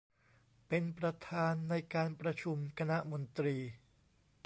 [0.67, 3.57] เป็นประธานในการประชุมคณะมนตรี